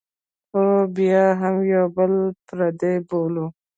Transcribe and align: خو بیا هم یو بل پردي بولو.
خو 0.49 0.63
بیا 0.95 1.23
هم 1.41 1.55
یو 1.73 1.85
بل 1.95 2.13
پردي 2.47 2.93
بولو. 3.07 3.45